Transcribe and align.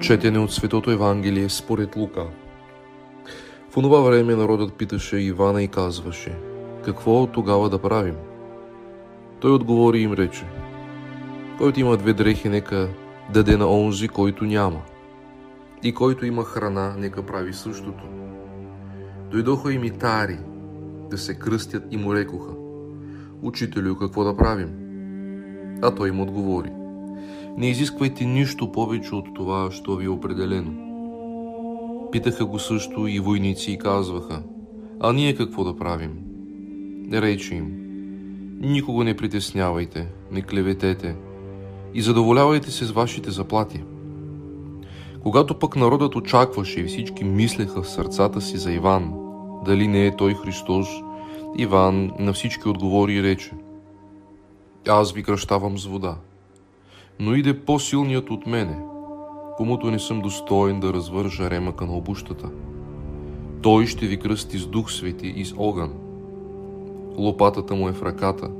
Четене 0.00 0.38
от 0.38 0.52
Светото 0.52 0.90
Евангелие 0.90 1.48
според 1.48 1.96
Лука. 1.96 2.26
В 3.70 3.76
онова 3.76 4.00
време 4.00 4.34
народът 4.34 4.74
питаше 4.74 5.16
Ивана 5.16 5.62
и 5.62 5.68
казваше, 5.68 6.38
какво 6.84 7.26
тогава 7.26 7.70
да 7.70 7.78
правим? 7.78 8.14
Той 9.40 9.50
отговори 9.50 10.00
им 10.00 10.12
рече, 10.12 10.44
който 11.58 11.80
има 11.80 11.96
две 11.96 12.12
дрехи, 12.12 12.48
нека 12.48 12.88
даде 13.32 13.56
на 13.56 13.70
онзи, 13.70 14.08
който 14.08 14.44
няма. 14.44 14.80
И 15.82 15.94
който 15.94 16.26
има 16.26 16.44
храна, 16.44 16.94
нека 16.98 17.22
прави 17.22 17.52
същото. 17.52 18.04
Дойдоха 19.30 19.72
и 19.72 19.78
митари 19.78 20.38
да 21.10 21.18
се 21.18 21.38
кръстят 21.38 21.84
и 21.90 21.96
му 21.96 22.14
рекоха, 22.14 22.52
Учителю, 23.42 23.96
какво 23.96 24.24
да 24.24 24.36
правим? 24.36 24.70
А 25.82 25.94
той 25.94 26.08
им 26.08 26.20
отговори, 26.20 26.70
не 27.56 27.70
изисквайте 27.70 28.24
нищо 28.24 28.72
повече 28.72 29.14
от 29.14 29.34
това, 29.34 29.70
що 29.70 29.96
ви 29.96 30.04
е 30.04 30.08
определено. 30.08 30.72
Питаха 32.12 32.44
го 32.44 32.58
също 32.58 33.06
и 33.06 33.20
войници 33.20 33.72
и 33.72 33.78
казваха, 33.78 34.42
а 35.00 35.12
ние 35.12 35.34
какво 35.34 35.64
да 35.64 35.76
правим? 35.76 36.12
Рече 37.12 37.54
им, 37.54 37.88
никого 38.60 39.04
не 39.04 39.16
притеснявайте, 39.16 40.06
не 40.30 40.42
клеветете 40.42 41.16
и 41.94 42.02
задоволявайте 42.02 42.70
се 42.70 42.84
с 42.84 42.90
вашите 42.90 43.30
заплати. 43.30 43.82
Когато 45.22 45.58
пък 45.58 45.76
народът 45.76 46.16
очакваше 46.16 46.80
и 46.80 46.84
всички 46.84 47.24
мислеха 47.24 47.82
в 47.82 47.88
сърцата 47.88 48.40
си 48.40 48.56
за 48.56 48.72
Иван, 48.72 49.12
дали 49.64 49.88
не 49.88 50.06
е 50.06 50.16
той 50.16 50.34
Христос, 50.34 50.88
Иван 51.58 52.12
на 52.18 52.32
всички 52.32 52.68
отговори 52.68 53.14
и 53.14 53.22
рече, 53.22 53.52
аз 54.88 55.12
ви 55.12 55.22
кръщавам 55.22 55.78
с 55.78 55.86
вода– 55.86 56.16
но 57.20 57.34
иде 57.34 57.60
по-силният 57.60 58.30
от 58.30 58.46
мене, 58.46 58.78
комуто 59.56 59.90
не 59.90 59.98
съм 59.98 60.20
достоен 60.20 60.80
да 60.80 60.92
развържа 60.92 61.50
ремъка 61.50 61.86
на 61.86 61.96
обущата. 61.96 62.50
Той 63.62 63.86
ще 63.86 64.06
ви 64.06 64.16
кръсти 64.16 64.58
с 64.58 64.66
дух 64.66 64.92
свети 64.92 65.26
и 65.26 65.44
с 65.44 65.54
огън. 65.58 65.92
Лопатата 67.16 67.74
му 67.74 67.88
е 67.88 67.92
в 67.92 68.02
ръката 68.02 68.50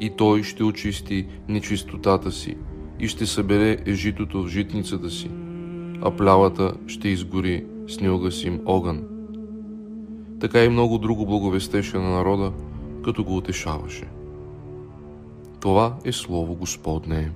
и 0.00 0.10
той 0.10 0.42
ще 0.42 0.64
очисти 0.64 1.26
нечистотата 1.48 2.32
си 2.32 2.56
и 3.00 3.08
ще 3.08 3.26
събере 3.26 3.76
ежитото 3.86 4.42
в 4.42 4.48
житницата 4.48 5.10
си, 5.10 5.30
а 6.02 6.10
плявата 6.10 6.72
ще 6.86 7.08
изгори 7.08 7.64
с 7.88 8.00
неугасим 8.00 8.60
огън. 8.66 9.04
Така 10.40 10.64
и 10.64 10.68
много 10.68 10.98
друго 10.98 11.26
благовестеше 11.26 11.98
на 11.98 12.10
народа, 12.10 12.52
като 13.04 13.24
го 13.24 13.36
утешаваше. 13.36 14.08
Това 15.60 15.94
е 16.04 16.12
Слово 16.12 16.54
Господне. 16.54 17.30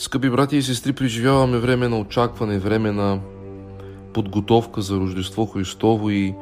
Скъпи 0.00 0.30
брати 0.30 0.56
и 0.56 0.62
сестри, 0.62 0.92
преживяваме 0.92 1.58
време 1.58 1.88
на 1.88 1.98
очакване, 1.98 2.58
време 2.58 2.92
на 2.92 3.18
подготовка 4.14 4.82
за 4.82 4.96
Рождество 4.96 5.46
Христово 5.46 6.10
и 6.10 6.34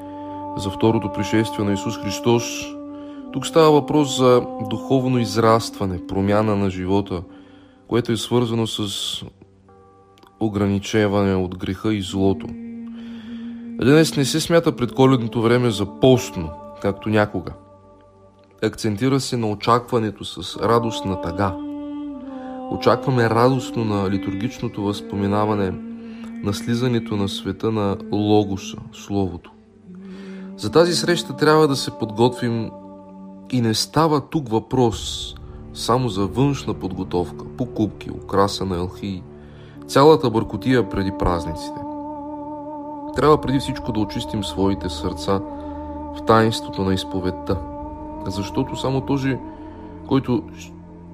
за 0.56 0.70
второто 0.70 1.12
пришествие 1.12 1.64
на 1.64 1.72
Исус 1.72 1.98
Христос. 1.98 2.42
Тук 3.32 3.46
става 3.46 3.70
въпрос 3.70 4.16
за 4.16 4.42
духовно 4.70 5.18
израстване, 5.18 6.06
промяна 6.06 6.56
на 6.56 6.70
живота, 6.70 7.22
което 7.88 8.12
е 8.12 8.16
свързано 8.16 8.66
с 8.66 8.88
ограничаване 10.40 11.34
от 11.34 11.58
греха 11.58 11.94
и 11.94 12.02
злото. 12.02 12.46
Днес 13.80 14.16
не 14.16 14.24
се 14.24 14.40
смята 14.40 14.76
предколедното 14.76 15.42
време 15.42 15.70
за 15.70 16.00
постно, 16.00 16.50
както 16.82 17.08
някога. 17.08 17.52
Акцентира 18.62 19.20
се 19.20 19.36
на 19.36 19.50
очакването 19.50 20.24
с 20.24 20.56
радост 20.56 21.04
на 21.04 21.20
тъга– 21.20 21.56
Очакваме 22.70 23.30
радостно 23.30 23.84
на 23.84 24.11
литургичното 24.11 24.83
възпоминаване 24.83 25.72
на 26.42 26.55
слизането 26.55 27.16
на 27.16 27.28
света 27.28 27.72
на 27.72 27.97
Логоса, 28.12 28.77
Словото. 28.92 29.50
За 30.56 30.70
тази 30.70 30.92
среща 30.92 31.36
трябва 31.36 31.69
да 31.69 31.76
се 31.76 31.91
подготвим 31.91 32.70
и 33.50 33.60
не 33.60 33.75
става 33.75 34.20
тук 34.20 34.48
въпрос 34.48 35.34
само 35.75 36.09
за 36.09 36.26
външна 36.26 36.75
подготовка, 36.75 37.44
покупки, 37.56 38.10
украса 38.10 38.65
на 38.65 38.76
елхии, 38.76 39.22
цялата 39.87 40.31
бъркотия 40.31 40.88
преди 40.88 41.12
празниците. 41.19 41.81
Трябва 43.16 43.41
преди 43.41 43.59
всичко 43.59 43.92
да 43.92 44.00
очистим 44.00 44.44
своите 44.44 44.88
сърца 44.88 45.41
в 46.16 46.22
таинството 46.26 46.82
на 46.84 46.94
изповедта, 46.94 47.59
защото 48.26 48.76
само 48.76 49.00
този, 49.00 49.38
който 50.09 50.42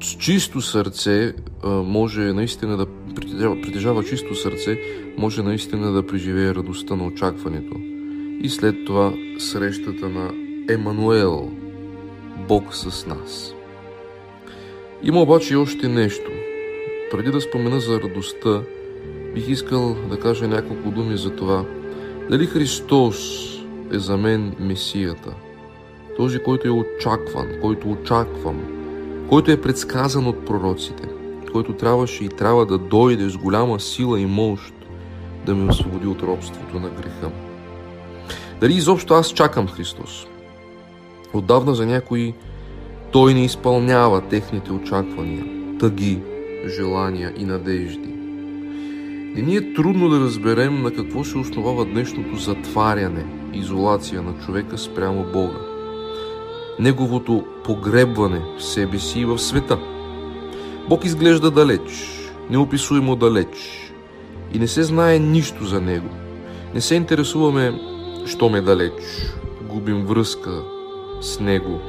с 0.04 0.16
чисто 0.16 0.60
сърце 0.60 1.32
може 1.64 2.20
наистина 2.20 2.76
да 2.76 2.86
притежава, 3.14 3.60
притежава 3.62 4.04
чисто 4.04 4.34
сърце, 4.34 4.78
може 5.18 5.42
наистина 5.42 5.92
да 5.92 6.06
преживее 6.06 6.54
радостта 6.54 6.96
на 6.96 7.06
очакването. 7.06 7.74
И 8.42 8.48
след 8.48 8.84
това 8.84 9.12
срещата 9.38 10.08
на 10.08 10.30
Емануел, 10.70 11.50
Бог 12.48 12.74
с 12.74 13.06
нас. 13.06 13.54
Има 15.02 15.22
обаче 15.22 15.54
и 15.54 15.56
още 15.56 15.88
нещо. 15.88 16.30
Преди 17.10 17.30
да 17.30 17.40
спомена 17.40 17.80
за 17.80 18.00
радостта, 18.00 18.62
бих 19.34 19.48
искал 19.48 19.96
да 20.10 20.20
кажа 20.20 20.48
няколко 20.48 20.90
думи 20.90 21.16
за 21.16 21.30
това. 21.30 21.64
Дали 22.30 22.46
Христос 22.46 23.48
е 23.92 23.98
за 23.98 24.16
мен 24.16 24.54
Месията? 24.60 25.34
Този, 26.16 26.38
който 26.38 26.68
е 26.68 26.70
очакван, 26.70 27.48
който 27.60 27.90
очаквам– 27.90 28.60
който 29.28 29.50
е 29.50 29.60
предсказан 29.60 30.26
от 30.26 30.46
пророците, 30.46 31.08
който 31.52 31.72
трябваше 31.72 32.24
и 32.24 32.28
трябва 32.28 32.66
да 32.66 32.78
дойде 32.78 33.28
с 33.28 33.36
голяма 33.36 33.80
сила 33.80 34.20
и 34.20 34.26
мощ 34.26 34.74
да 35.46 35.54
ме 35.54 35.70
освободи 35.70 36.06
от 36.06 36.22
робството 36.22 36.80
на 36.80 36.88
греха. 36.88 37.30
Дали 38.60 38.74
изобщо 38.74 39.14
аз 39.14 39.32
чакам 39.32 39.68
Христос? 39.68 40.26
Отдавна 41.32 41.74
за 41.74 41.86
някои 41.86 42.34
той 43.12 43.34
не 43.34 43.44
изпълнява 43.44 44.20
техните 44.20 44.72
очаквания, 44.72 45.44
тъги, 45.78 46.18
желания 46.76 47.32
и 47.36 47.44
надежди. 47.44 48.14
Не 49.34 49.42
ни 49.42 49.56
е 49.56 49.74
трудно 49.74 50.08
да 50.08 50.20
разберем 50.20 50.82
на 50.82 50.90
какво 50.90 51.24
се 51.24 51.38
основава 51.38 51.84
днешното 51.84 52.36
затваряне, 52.36 53.26
изолация 53.52 54.22
на 54.22 54.38
човека 54.46 54.78
спрямо 54.78 55.24
Бога 55.32 55.73
неговото 56.78 57.44
погребване 57.64 58.42
в 58.58 58.64
себе 58.64 58.98
си 58.98 59.20
и 59.20 59.24
в 59.24 59.38
света. 59.38 59.78
Бог 60.88 61.04
изглежда 61.04 61.50
далеч, 61.50 61.80
неописуемо 62.50 63.16
далеч 63.16 63.80
и 64.54 64.58
не 64.58 64.68
се 64.68 64.82
знае 64.82 65.18
нищо 65.18 65.64
за 65.64 65.80
него. 65.80 66.08
Не 66.74 66.80
се 66.80 66.94
интересуваме, 66.94 67.80
що 68.26 68.48
ме 68.48 68.60
далеч, 68.60 68.92
губим 69.68 70.06
връзка 70.06 70.62
с 71.20 71.40
него. 71.40 71.80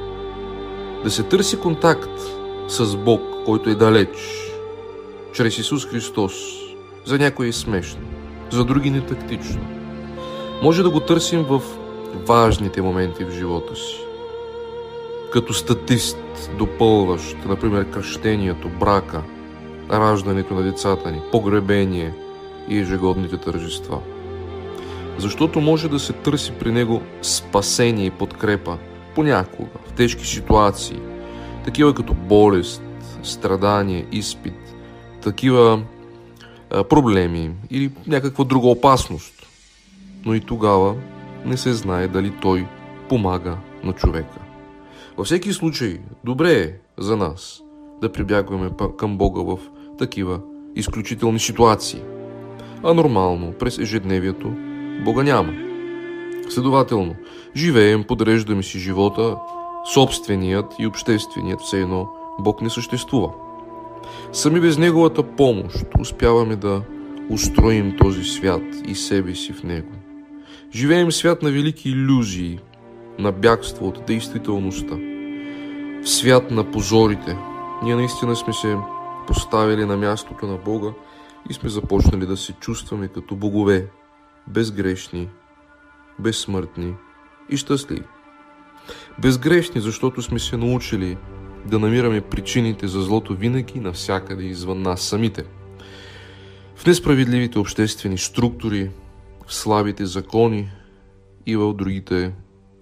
Да 1.04 1.10
се 1.10 1.22
търси 1.22 1.60
контакт 1.60 2.20
с 2.68 2.96
Бог, 2.96 3.20
който 3.44 3.70
е 3.70 3.74
далеч, 3.74 4.18
чрез 5.32 5.58
Исус 5.58 5.86
Христос, 5.86 6.32
за 7.04 7.18
някои 7.18 7.48
е 7.48 7.52
смешно, 7.52 8.02
за 8.50 8.64
други 8.64 8.90
не 8.90 9.00
тактично. 9.00 9.60
Може 10.62 10.82
да 10.82 10.90
го 10.90 11.00
търсим 11.00 11.42
в 11.42 11.62
важните 12.26 12.82
моменти 12.82 13.24
в 13.24 13.30
живота 13.30 13.76
си 13.76 14.05
като 15.32 15.54
статист, 15.54 16.18
допълващ, 16.58 17.36
например, 17.44 17.90
кръщението, 17.90 18.68
брака, 18.68 19.22
раждането 19.90 20.54
на 20.54 20.62
децата 20.62 21.12
ни, 21.12 21.20
погребение 21.32 22.14
и 22.68 22.78
ежегодните 22.78 23.36
тържества. 23.36 24.00
Защото 25.18 25.60
може 25.60 25.88
да 25.88 25.98
се 25.98 26.12
търси 26.12 26.52
при 26.52 26.72
него 26.72 27.02
спасение 27.22 28.06
и 28.06 28.10
подкрепа 28.10 28.78
понякога, 29.14 29.68
в 29.86 29.92
тежки 29.92 30.26
ситуации, 30.26 31.00
такива 31.64 31.94
като 31.94 32.14
болест, 32.14 32.82
страдание, 33.22 34.06
изпит, 34.12 34.74
такива 35.22 35.82
проблеми 36.88 37.50
или 37.70 37.90
някаква 38.06 38.44
друга 38.44 38.68
опасност. 38.68 39.46
Но 40.24 40.34
и 40.34 40.40
тогава 40.40 40.94
не 41.44 41.56
се 41.56 41.72
знае 41.72 42.08
дали 42.08 42.32
той 42.42 42.66
помага 43.08 43.56
на 43.84 43.92
човека. 43.92 44.38
Във 45.16 45.26
всеки 45.26 45.52
случай, 45.52 45.98
добре 46.24 46.52
е 46.52 46.72
за 46.98 47.16
нас 47.16 47.62
да 48.00 48.12
прибягваме 48.12 48.70
към 48.98 49.18
Бога 49.18 49.42
в 49.42 49.58
такива 49.98 50.40
изключителни 50.74 51.38
ситуации. 51.38 52.02
А 52.84 52.94
нормално, 52.94 53.52
през 53.52 53.78
ежедневието, 53.78 54.52
Бога 55.04 55.22
няма. 55.22 55.52
Следователно, 56.48 57.14
живеем, 57.56 58.04
подреждаме 58.04 58.62
си 58.62 58.78
живота, 58.78 59.36
собственият 59.94 60.66
и 60.78 60.86
общественият, 60.86 61.60
все 61.60 61.80
едно 61.80 62.08
Бог 62.38 62.62
не 62.62 62.70
съществува. 62.70 63.32
Сами 64.32 64.60
без 64.60 64.78
Неговата 64.78 65.22
помощ 65.22 65.76
успяваме 66.00 66.56
да 66.56 66.82
устроим 67.30 67.96
този 67.96 68.24
свят 68.24 68.62
и 68.88 68.94
себе 68.94 69.34
си 69.34 69.52
в 69.52 69.62
него. 69.62 69.92
Живеем 70.74 71.12
свят 71.12 71.42
на 71.42 71.50
велики 71.50 71.88
иллюзии, 71.90 72.58
на 73.18 73.32
бягство 73.32 73.88
от 73.88 74.06
действителността. 74.06 74.94
В 76.02 76.08
свят 76.08 76.50
на 76.50 76.70
позорите. 76.70 77.36
Ние 77.82 77.96
наистина 77.96 78.36
сме 78.36 78.52
се 78.52 78.76
поставили 79.26 79.84
на 79.84 79.96
мястото 79.96 80.46
на 80.46 80.56
Бога 80.56 80.88
и 81.50 81.54
сме 81.54 81.68
започнали 81.68 82.26
да 82.26 82.36
се 82.36 82.52
чувстваме 82.52 83.08
като 83.08 83.36
богове, 83.36 83.86
безгрешни, 84.46 85.28
безсмъртни 86.18 86.94
и 87.50 87.56
щастливи. 87.56 88.02
Безгрешни, 89.18 89.80
защото 89.80 90.22
сме 90.22 90.38
се 90.38 90.56
научили 90.56 91.16
да 91.66 91.78
намираме 91.78 92.20
причините 92.20 92.88
за 92.88 93.02
злото 93.02 93.34
винаги 93.34 93.80
навсякъде 93.80 94.44
извън 94.44 94.82
нас 94.82 95.02
самите. 95.02 95.44
В 96.76 96.86
несправедливите 96.86 97.58
обществени 97.58 98.18
структури, 98.18 98.90
в 99.46 99.54
слабите 99.54 100.06
закони 100.06 100.70
и 101.46 101.56
в 101.56 101.74
другите 101.74 102.32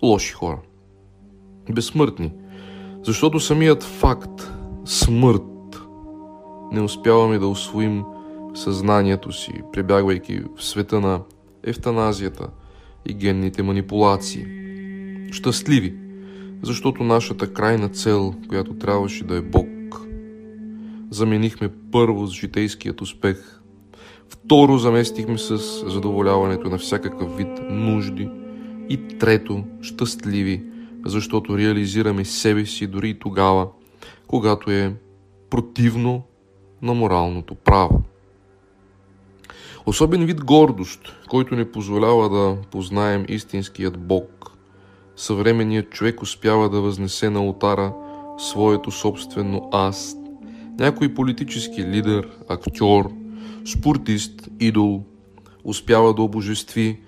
лоши 0.04 0.32
хора. 0.32 0.58
Безсмъртни, 1.72 2.32
защото 3.02 3.40
самият 3.40 3.82
факт 3.82 4.52
смърт 4.84 5.42
не 6.72 6.80
успяваме 6.80 7.38
да 7.38 7.46
освоим 7.46 8.04
съзнанието 8.54 9.32
си, 9.32 9.52
прибягвайки 9.72 10.40
в 10.56 10.64
света 10.64 11.00
на 11.00 11.20
ефтаназията 11.62 12.48
и 13.06 13.14
генните 13.14 13.62
манипулации. 13.62 14.46
Щастливи, 15.32 15.94
защото 16.62 17.04
нашата 17.04 17.52
крайна 17.52 17.88
цел, 17.88 18.34
която 18.48 18.74
трябваше 18.74 19.24
да 19.24 19.36
е 19.36 19.40
Бог, 19.40 20.00
заменихме 21.10 21.70
първо 21.92 22.26
с 22.26 22.32
житейският 22.32 23.00
успех, 23.00 23.60
второ 24.28 24.78
заместихме 24.78 25.38
с 25.38 25.58
задоволяването 25.90 26.70
на 26.70 26.78
всякакъв 26.78 27.36
вид 27.36 27.60
нужди 27.70 28.30
и 28.88 29.18
трето 29.18 29.64
щастливи, 29.82 30.62
защото 31.06 31.58
реализираме 31.58 32.24
себе 32.24 32.66
си 32.66 32.86
дори 32.86 33.08
и 33.08 33.18
тогава, 33.18 33.68
когато 34.26 34.70
е 34.70 34.94
противно 35.50 36.22
на 36.82 36.94
моралното 36.94 37.54
право. 37.54 38.02
Особен 39.86 40.26
вид 40.26 40.44
гордост, 40.44 41.00
който 41.28 41.56
не 41.56 41.70
позволява 41.70 42.28
да 42.28 42.56
познаем 42.70 43.24
истинският 43.28 43.98
Бог. 43.98 44.50
Съвременният 45.16 45.90
човек 45.90 46.22
успява 46.22 46.70
да 46.70 46.80
възнесе 46.80 47.30
на 47.30 47.46
отара 47.46 47.92
своето 48.38 48.90
собствено 48.90 49.68
аз. 49.72 50.16
Някой 50.78 51.14
политически 51.14 51.84
лидер, 51.84 52.28
актьор, 52.48 53.10
спортист, 53.64 54.48
идол 54.60 55.04
успява 55.64 56.14
да 56.14 56.22
обожестви 56.22 57.00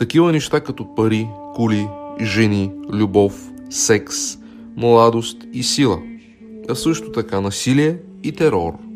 такива 0.00 0.32
неща 0.32 0.60
като 0.60 0.94
пари, 0.94 1.28
кули, 1.54 1.88
жени, 2.22 2.72
любов, 2.92 3.50
секс, 3.70 4.16
младост 4.76 5.36
и 5.52 5.62
сила, 5.62 5.98
а 6.68 6.74
също 6.74 7.12
така 7.12 7.40
насилие 7.40 7.98
и 8.22 8.32
терор– 8.32 8.72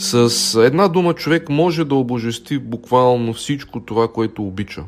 с 0.00 0.64
една 0.64 0.88
дума 0.88 1.14
човек 1.14 1.48
може 1.48 1.84
да 1.84 1.94
обожести 1.94 2.58
буквално 2.58 3.32
всичко 3.32 3.80
това, 3.80 4.08
което 4.08 4.42
обича, 4.42 4.84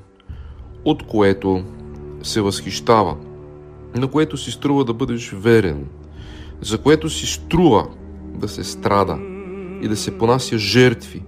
от 0.84 1.02
което 1.02 1.64
се 2.22 2.40
възхищава, 2.40 3.16
на 3.96 4.08
което 4.08 4.36
си 4.36 4.50
струва 4.50 4.84
да 4.84 4.94
бъдеш 4.94 5.32
верен, 5.32 5.86
за 6.60 6.78
което 6.78 7.10
си 7.10 7.26
струва 7.26 7.86
да 8.34 8.48
се 8.48 8.64
страда 8.64 9.18
и 9.82 9.88
да 9.88 9.96
се 9.96 10.18
понася 10.18 10.58
жертви, 10.58 11.22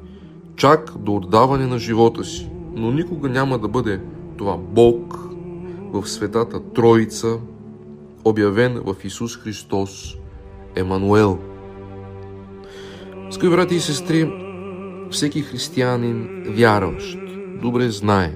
чак 0.56 0.92
до 0.98 1.16
отдаване 1.16 1.66
на 1.66 1.78
живота 1.78 2.24
си. 2.24 2.48
Но 2.76 2.90
никога 2.90 3.28
няма 3.28 3.58
да 3.58 3.68
бъде 3.68 4.00
това 4.36 4.56
Бог 4.56 5.18
в 5.92 6.08
светата 6.08 6.60
Троица, 6.60 7.38
обявен 8.24 8.80
в 8.84 8.96
Исус 9.04 9.36
Христос, 9.36 10.16
Емануел– 10.76 11.38
Скъпи 13.34 13.50
брати 13.50 13.74
и 13.74 13.80
сестри, 13.80 14.30
всеки 15.10 15.42
християнин, 15.42 16.44
вярващ, 16.46 17.18
добре 17.62 17.88
знае, 17.90 18.32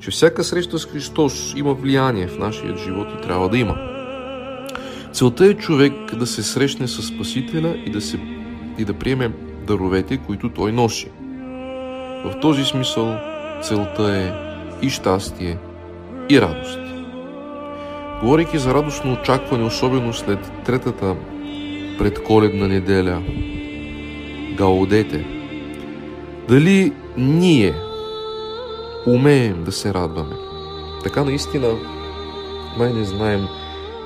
че 0.00 0.10
всяка 0.10 0.44
среща 0.44 0.78
с 0.78 0.86
Христос 0.86 1.54
има 1.56 1.74
влияние 1.74 2.28
в 2.28 2.38
нашия 2.38 2.76
живот 2.76 3.08
и 3.18 3.22
трябва 3.22 3.48
да 3.48 3.58
има. 3.58 3.76
Целта 5.12 5.46
е 5.46 5.54
човек 5.54 6.14
да 6.14 6.26
се 6.26 6.42
срещне 6.42 6.88
с 6.88 7.02
Спасителя 7.02 7.76
и 7.86 7.90
да, 7.90 8.00
се, 8.00 8.20
и 8.78 8.84
да 8.84 8.94
приеме 8.94 9.32
даровете, 9.66 10.16
които 10.16 10.48
той 10.48 10.72
носи. 10.72 11.10
В 12.24 12.40
този 12.40 12.64
смисъл 12.64 13.18
целта 13.62 14.16
е 14.16 14.32
и 14.86 14.90
щастие, 14.90 15.58
и 16.30 16.40
радост. 16.40 16.78
Говорейки 18.20 18.58
за 18.58 18.74
радостно 18.74 19.12
очакване, 19.12 19.64
особено 19.64 20.12
след 20.12 20.38
третата 20.64 21.16
предколедна 21.98 22.68
неделя, 22.68 23.22
Гаудете. 24.56 25.26
Дали 26.48 26.92
ние 27.16 27.74
умеем 29.06 29.64
да 29.64 29.72
се 29.72 29.94
радваме? 29.94 30.36
Така 31.02 31.24
наистина 31.24 31.68
май 32.78 32.92
не 32.92 33.04
знаем 33.04 33.46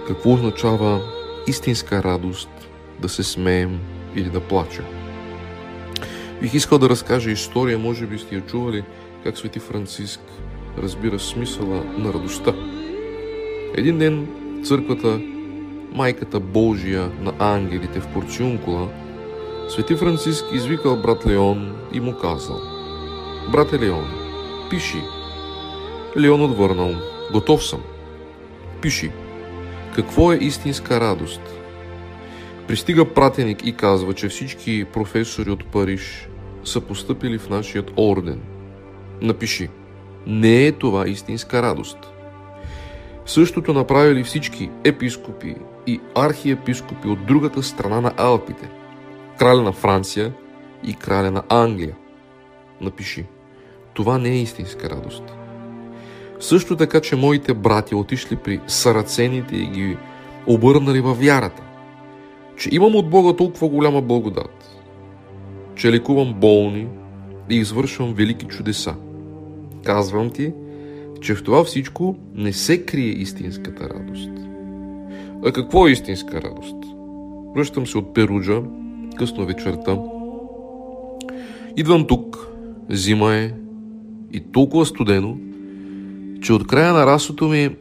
какво 0.06 0.32
означава 0.32 1.00
истинска 1.46 2.02
радост, 2.02 2.50
да 3.00 3.08
се 3.08 3.22
смеем 3.22 3.80
или 4.16 4.30
да 4.30 4.40
плачем. 4.40 4.84
Бих 6.40 6.54
искал 6.54 6.78
да 6.78 6.88
разкажа 6.88 7.30
история, 7.30 7.78
може 7.78 8.06
би 8.06 8.18
сте 8.18 8.34
я 8.34 8.40
чували, 8.40 8.84
как 9.24 9.38
Свети 9.38 9.58
Франциск 9.58 10.20
разбира 10.78 11.18
смисъла 11.18 11.84
на 11.98 12.12
радостта. 12.12 12.54
Един 13.74 13.98
ден 13.98 14.28
църквата 14.64 15.20
Майката 15.92 16.40
Божия 16.40 17.10
на 17.20 17.32
ангелите 17.38 18.00
в 18.00 18.12
Порциункула 18.12 18.88
Свети 19.68 19.96
Франциск 19.96 20.44
извикал 20.52 20.96
брат 20.96 21.26
Леон 21.26 21.76
и 21.92 22.00
му 22.00 22.16
казал 22.16 22.60
Брате 23.52 23.80
Леон, 23.80 24.04
пиши. 24.70 25.02
Леон 26.18 26.42
отвърнал 26.42 26.94
Готов 27.32 27.64
съм. 27.64 27.80
Пиши. 28.82 29.10
Какво 29.94 30.32
е 30.32 30.36
истинска 30.36 31.00
радост? 31.00 31.40
Пристига 32.68 33.14
пратеник 33.14 33.66
и 33.66 33.76
казва, 33.76 34.14
че 34.14 34.28
всички 34.28 34.84
професори 34.84 35.50
от 35.50 35.66
Париж 35.66 36.28
са 36.64 36.80
поступили 36.80 37.38
в 37.38 37.48
нашият 37.48 37.90
орден. 37.96 38.40
Напиши. 39.22 39.68
Не 40.26 40.66
е 40.66 40.72
това 40.72 41.08
истинска 41.08 41.62
радост. 41.62 41.98
Същото 43.26 43.72
направили 43.72 44.24
всички 44.24 44.70
епископи 44.84 45.54
и 45.86 46.00
архиепископи 46.14 47.08
от 47.08 47.26
другата 47.26 47.62
страна 47.62 48.00
на 48.00 48.12
Алпите– 48.16 48.70
краля 49.40 49.62
на 49.62 49.72
Франция 49.72 50.32
и 50.84 50.94
краля 50.94 51.30
на 51.30 51.42
Англия. 51.48 51.96
Напиши. 52.80 53.26
Това 53.94 54.18
не 54.18 54.28
е 54.28 54.42
истинска 54.42 54.90
радост. 54.90 55.22
Също 56.40 56.76
така, 56.76 57.00
че 57.00 57.16
моите 57.16 57.54
брати 57.54 57.94
отишли 57.94 58.36
при 58.36 58.60
сарацените 58.66 59.56
и 59.56 59.66
ги 59.66 59.96
обърнали 60.46 61.00
във 61.00 61.20
вярата. 61.20 61.62
Че 62.56 62.68
имам 62.72 62.96
от 62.96 63.10
Бога 63.10 63.36
толкова 63.36 63.68
голяма 63.68 64.02
благодат. 64.02 64.80
Че 65.74 65.92
лекувам 65.92 66.34
болни 66.34 66.88
и 67.50 67.56
извършвам 67.56 68.14
велики 68.14 68.46
чудеса. 68.46 68.94
Казвам 69.84 70.30
ти, 70.30 70.52
че 71.20 71.34
в 71.34 71.44
това 71.44 71.64
всичко 71.64 72.16
не 72.34 72.52
се 72.52 72.84
крие 72.84 73.10
истинската 73.10 73.88
радост. 73.88 74.30
А 75.44 75.52
какво 75.52 75.86
е 75.86 75.90
истинска 75.90 76.42
радост? 76.42 76.76
Връщам 77.54 77.86
се 77.86 77.98
от 77.98 78.14
Перуджа, 78.14 78.62
късно 79.16 79.46
вечерта. 79.46 79.98
Идвам 81.76 82.06
тук, 82.06 82.48
зима 82.88 83.34
е 83.34 83.52
и 84.32 84.40
толкова 84.40 84.86
студено, 84.86 85.36
че 86.42 86.52
от 86.52 86.66
края 86.66 86.92
на 86.92 87.06
расото 87.06 87.48
ми 87.48 87.76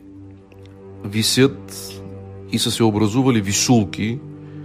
висят 1.05 1.93
и 2.51 2.59
са 2.59 2.71
се 2.71 2.83
образували 2.83 3.41
висулки, 3.41 4.19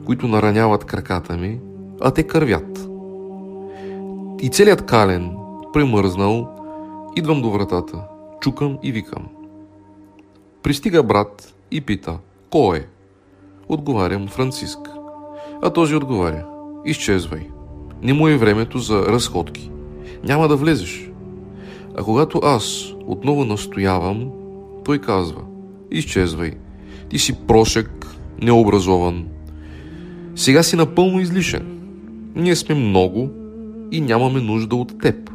които 0.04 0.28
нараняват 0.28 0.84
краката 0.84 1.36
ми, 1.36 1.58
а 2.00 2.10
те 2.10 2.22
кървят. 2.22 2.88
И 4.42 4.48
целият 4.48 4.86
кален, 4.86 5.30
премързнал, 5.72 6.53
идвам 7.16 7.42
до 7.42 7.50
вратата, 7.50 7.98
чукам 8.40 8.78
и 8.82 8.92
викам. 8.92 9.28
Пристига 10.62 11.02
брат 11.02 11.54
и 11.70 11.80
пита, 11.80 12.18
кой 12.50 12.78
е? 12.78 12.86
Отговарям 13.68 14.28
Франциск. 14.28 14.78
А 15.62 15.70
този 15.70 15.96
отговаря, 15.96 16.46
изчезвай. 16.84 17.48
Не 18.02 18.12
му 18.12 18.28
е 18.28 18.36
времето 18.36 18.78
за 18.78 19.06
разходки. 19.06 19.70
Няма 20.24 20.48
да 20.48 20.56
влезеш. 20.56 21.10
А 21.98 22.02
когато 22.02 22.40
аз 22.42 22.92
отново 23.06 23.44
настоявам, 23.44 24.30
той 24.84 24.98
казва, 24.98 25.40
изчезвай. 25.90 26.52
Ти 27.08 27.18
си 27.18 27.36
прошек, 27.46 28.06
необразован. 28.42 29.26
Сега 30.36 30.62
си 30.62 30.76
напълно 30.76 31.20
излишен. 31.20 31.80
Ние 32.34 32.56
сме 32.56 32.74
много 32.74 33.30
и 33.90 34.00
нямаме 34.00 34.40
нужда 34.40 34.76
от 34.76 34.98
теб. 34.98 35.30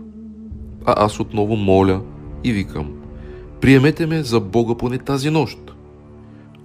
А 0.85 1.05
аз 1.05 1.19
отново 1.19 1.55
моля 1.55 2.01
и 2.43 2.51
викам, 2.51 2.93
приемете 3.61 4.05
ме 4.05 4.23
за 4.23 4.39
Бога 4.39 4.75
поне 4.75 4.97
тази 4.97 5.29
нощ. 5.29 5.75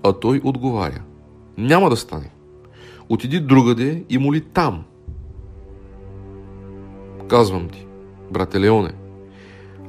А 0.03 0.13
той 0.13 0.41
отговаря, 0.45 1.03
няма 1.59 1.91
да 1.91 1.97
стане. 1.97 2.31
Отиди 3.09 3.41
другаде 3.41 4.05
и 4.11 4.19
моли 4.19 4.41
там, 4.41 4.85
Казвам 7.29 7.69
ти, 7.69 7.87
брате 8.31 8.61
Леоне, 8.61 8.93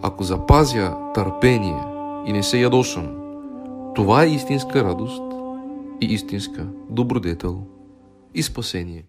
ако 0.01 0.23
запазя 0.23 0.97
търпение 1.13 1.83
и 2.27 2.33
не 2.33 2.43
се 2.43 2.61
ядосам, 2.61 3.07
това 3.95 4.23
е 4.23 4.29
истинска 4.29 4.83
радост 4.83 5.23
и 6.01 6.05
истинска 6.05 6.67
добродетел 6.89 7.63
и 8.35 8.43
спасение. 8.43 9.03